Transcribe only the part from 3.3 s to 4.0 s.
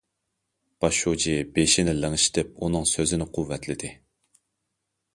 قۇۋۋەتلىدى.